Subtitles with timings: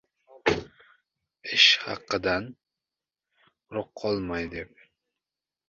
[1.55, 2.43] Ishhaqidan
[3.67, 4.69] quruq qolmay deb